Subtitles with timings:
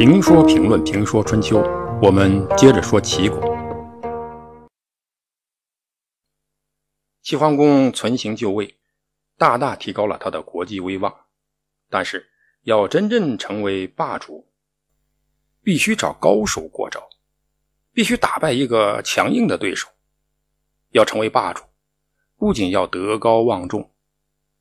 [0.00, 1.60] 评说评论评说春秋，
[2.00, 3.38] 我们接着说齐国。
[7.20, 8.76] 齐桓公存行就位，
[9.36, 11.14] 大大提高了他的国际威望。
[11.90, 12.30] 但是，
[12.62, 14.48] 要真正成为霸主，
[15.62, 17.06] 必须找高手过招，
[17.92, 19.86] 必须打败一个强硬的对手。
[20.92, 21.62] 要成为霸主，
[22.38, 23.92] 不仅要德高望重，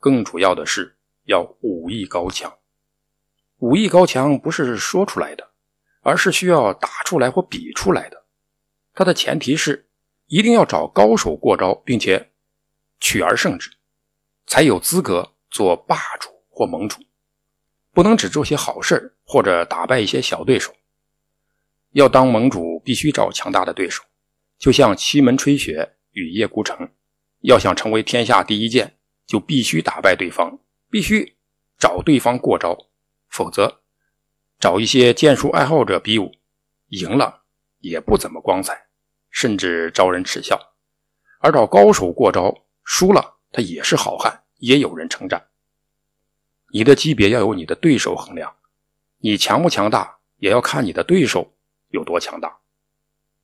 [0.00, 0.96] 更主要的是
[1.26, 2.52] 要武艺高强。
[3.58, 5.50] 武艺高强不是说出来的，
[6.02, 8.24] 而是需要打出来或比出来的。
[8.94, 9.88] 它的前提是
[10.26, 12.30] 一定要找高手过招，并且
[13.00, 13.70] 取而胜之，
[14.46, 17.00] 才有资格做霸主或盟主。
[17.92, 20.72] 不能只做些好事或者打败一些小对手。
[21.92, 24.04] 要当盟主，必须找强大的对手，
[24.56, 26.88] 就像七门吹雪与叶孤城。
[27.40, 31.36] 要想成为天下第一剑，就必须打败对方，必须
[31.78, 32.87] 找对方过招。
[33.28, 33.80] 否则，
[34.58, 36.32] 找一些剑术爱好者比武，
[36.88, 37.42] 赢了
[37.80, 38.86] 也不怎么光彩，
[39.30, 40.56] 甚至招人耻笑；
[41.40, 45.48] 而找高手过招，输了他也是好汉，也有人称赞。
[46.72, 48.54] 你的级别要由你的对手衡量，
[49.18, 51.54] 你强不强大，也要看你的对手
[51.88, 52.58] 有多强大。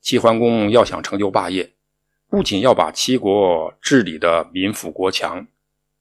[0.00, 1.72] 齐桓公要想成就霸业，
[2.28, 5.46] 不仅要把齐国治理的民富国强、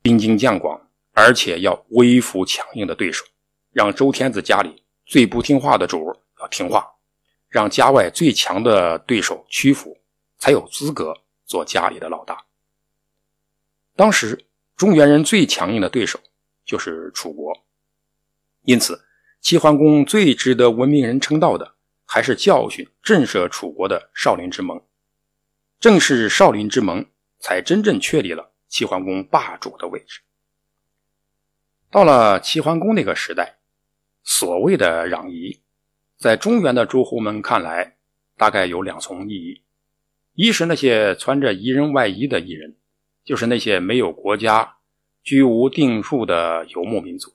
[0.01, 3.23] 兵精将广，而且要威服强硬的对手。
[3.73, 6.87] 让周天子家里最不听话的主要听话，
[7.49, 9.97] 让家外最强的对手屈服，
[10.37, 12.45] 才有资格做家里的老大。
[13.95, 16.19] 当时中原人最强硬的对手
[16.63, 17.51] 就是楚国，
[18.61, 19.03] 因此
[19.41, 21.73] 齐桓公最值得文明人称道的，
[22.05, 24.79] 还是教训震慑楚国的少林之盟。
[25.79, 27.05] 正是少林之盟，
[27.39, 30.21] 才真正确立了齐桓公霸主的位置。
[31.89, 33.57] 到了齐桓公那个时代。
[34.23, 35.59] 所谓的攘夷，
[36.17, 37.97] 在中原的诸侯们看来，
[38.37, 39.61] 大概有两重意义：
[40.33, 42.77] 一是那些穿着夷人外衣的夷人，
[43.25, 44.77] 就是那些没有国家、
[45.23, 47.33] 居无定数的游牧民族。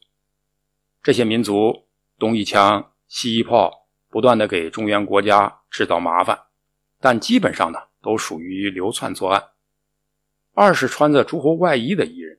[1.03, 1.85] 这些民族
[2.19, 6.39] 东一枪西一炮，不断的给中原国家制造麻烦，
[7.01, 9.45] 但基本上呢，都属于流窜作案。
[10.55, 12.39] 二是穿着诸侯外衣的夷人，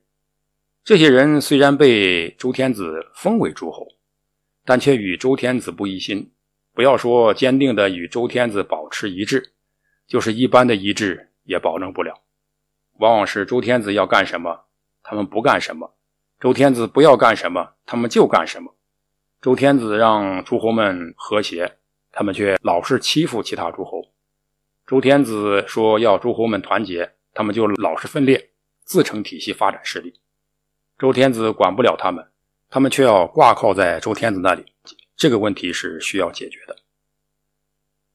[0.84, 3.88] 这些人虽然被周天子封为诸侯。
[4.70, 6.30] 但却与周天子不一心，
[6.76, 9.54] 不要说坚定的与周天子保持一致，
[10.06, 12.22] 就是一般的一致也保证不了。
[13.00, 14.66] 往往是周天子要干什么，
[15.02, 15.90] 他们不干什么；
[16.40, 18.76] 周天子不要干什么，他们就干什么。
[19.42, 21.78] 周天子让诸侯们和谐，
[22.12, 24.12] 他们却老是欺负其他诸侯；
[24.86, 28.52] 周天子说要诸侯们团结，他们就老是分裂，
[28.84, 30.14] 自成体系发展势力。
[31.00, 32.28] 周天子管不了他们。
[32.70, 34.64] 他们却要挂靠在周天子那里，
[35.16, 36.76] 这个问题是需要解决的。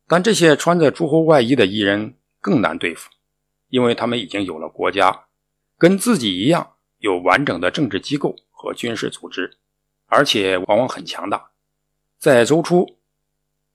[0.07, 3.11] 但这些穿着诸侯外衣的异人更难对付，
[3.69, 5.25] 因为他们已经有了国家，
[5.77, 9.57] 跟自己一样有完整的政治机构和军事组织，
[10.07, 11.51] 而且往往很强大。
[12.19, 12.97] 在周初，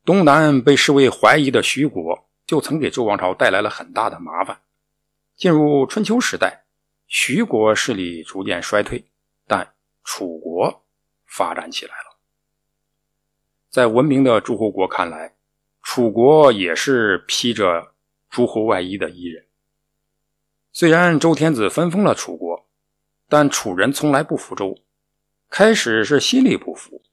[0.06, 4.62] 东南被视为怀疑的徐国，就曾给周王朝带来了很大的麻烦。
[5.36, 6.64] 进入春秋时代，
[7.08, 9.04] 徐国势力逐渐衰退，
[9.46, 9.74] 但。
[10.12, 10.84] 楚国
[11.28, 12.18] 发展起来了，
[13.70, 15.36] 在文明的诸侯国看来，
[15.84, 17.94] 楚国也是披着
[18.28, 19.46] 诸侯外衣的夷人。
[20.74, 22.68] 虽然周天子分封了楚国，
[23.28, 24.80] 但楚人从来不服周。
[25.48, 27.04] 开始是心里不服，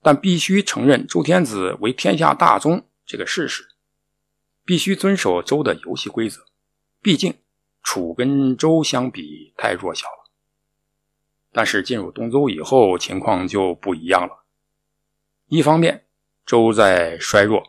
[0.00, 3.66] 但必须承认周天子为天下大宗这个事实，
[4.64, 6.46] 必须遵守周的游戏规则。
[7.02, 7.34] 毕竟
[7.82, 10.25] 楚跟周相比太弱小了。
[11.56, 14.44] 但是进入东周以后，情况就不一样了。
[15.46, 16.04] 一方面，
[16.44, 17.62] 周在衰弱；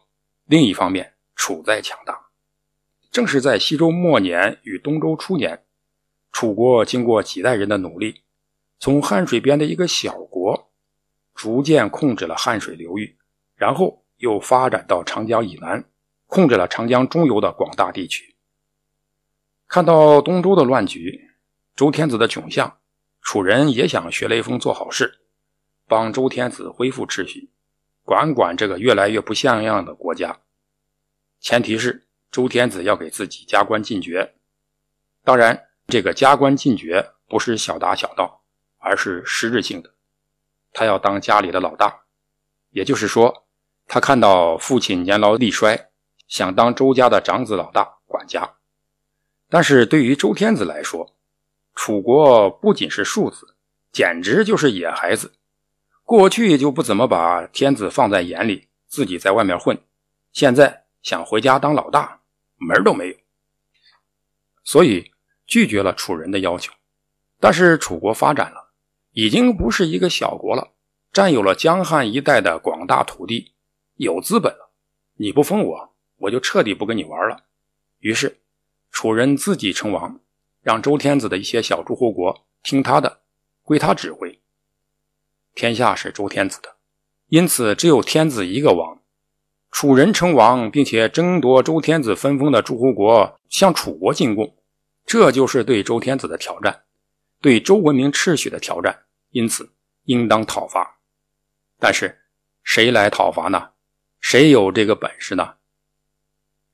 [0.44, 2.28] 另一方面，楚在强大。
[3.12, 5.64] 正是在西周末年与东周初年，
[6.34, 8.24] 楚国经过几代人的努力，
[8.78, 10.70] 从汉水边的一个小国，
[11.34, 13.18] 逐渐控制了汉水流域，
[13.56, 15.82] 然后又发展到长江以南，
[16.26, 18.36] 控制了长江中游的广大地区。
[19.66, 21.30] 看到东周的乱局，
[21.74, 22.78] 周天子的窘相。
[23.28, 25.20] 楚人也想学雷锋做好事，
[25.86, 27.50] 帮周天子恢复秩序，
[28.06, 30.40] 管管这个越来越不像样的国家。
[31.42, 34.36] 前提是周天子要给自己加官进爵。
[35.26, 38.44] 当然，这个加官进爵不是小打小闹，
[38.78, 39.94] 而是实质性的。
[40.72, 42.04] 他要当家里的老大，
[42.70, 43.46] 也就是说，
[43.88, 45.90] 他看到父亲年老力衰，
[46.30, 48.56] 想当周家的长子老大管家。
[49.50, 51.17] 但是对于周天子来说，
[51.78, 53.56] 楚国不仅是庶子，
[53.92, 55.36] 简直就是野孩子。
[56.04, 59.80] 过去就不怎么把天子放在眼里，自己在外面混，
[60.34, 62.22] 现在想回家当老大，
[62.56, 63.16] 门都没有。
[64.64, 65.12] 所以
[65.46, 66.74] 拒绝了楚人的要求。
[67.40, 68.72] 但是楚国发展了，
[69.12, 70.74] 已经不是一个小国了，
[71.14, 73.54] 占有了江汉一带的广大土地，
[73.98, 74.72] 有资本了。
[75.18, 77.44] 你不封我，我就彻底不跟你玩了。
[78.00, 78.40] 于是
[78.90, 80.20] 楚人自己称王，
[80.68, 83.22] 让周天子的一些小诸侯国听他的，
[83.64, 84.38] 归他指挥。
[85.56, 86.76] 天下是周天子的，
[87.30, 89.00] 因此只有天子一个王。
[89.72, 94.58] 楚人称王，并且争夺周天子分封的诸侯国向楚国进贡，
[95.06, 96.84] 这就是对周天子的挑战，
[97.40, 99.04] 对周文明秩序的挑战。
[99.30, 99.72] 因此，
[100.04, 101.00] 应当讨伐。
[101.80, 102.24] 但是，
[102.62, 103.70] 谁来讨伐呢？
[104.20, 105.54] 谁有这个本事呢？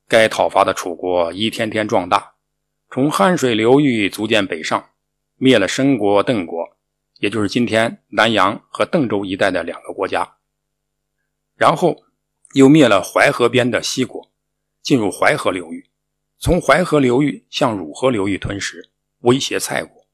[0.07, 2.32] 该讨伐的楚国一天天壮大，
[2.93, 4.91] 从汉水流域逐渐北上，
[5.37, 6.77] 灭了申国、邓国。
[7.17, 10.35] 也就是今天南阳和邓州一带的两个国家，
[11.55, 12.03] 然后
[12.53, 14.29] 又灭了淮河边的西国，
[14.83, 15.89] 进入淮河流域，
[16.37, 18.91] 从淮河流域向汝河流域吞食，
[19.21, 20.05] 威胁蔡国，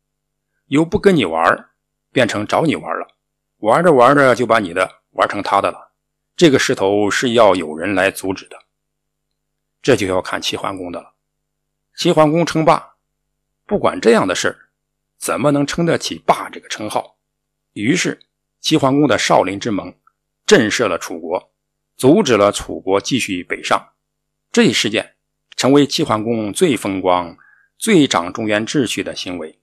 [0.68, 1.70] 由不跟你玩
[2.14, 3.10] 变成找你玩了，
[3.58, 5.92] 玩着玩着就把你的玩成他的了。
[6.38, 8.58] 这个势头是要有人来阻止的，
[9.82, 11.16] 这就要看齐桓公的了。
[12.00, 12.94] 齐桓公称霸，
[13.66, 14.70] 不管这样的事。
[15.18, 17.18] 怎么能称得起霸这个称号？
[17.74, 18.22] 于是
[18.62, 19.94] 齐桓公的少林之盟
[20.46, 21.52] 震慑了楚国，
[21.98, 23.90] 阻止了楚国继续北上。
[24.50, 25.16] 这一事件
[25.58, 27.38] 成为齐桓公最风光、
[27.78, 29.60] 最长中原秩序的行为。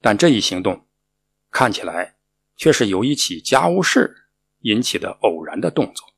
[0.00, 0.84] 但这一行动
[1.52, 2.16] 看起来
[2.56, 4.24] 却是由一起家务事
[4.62, 6.08] 引起的偶然的动作。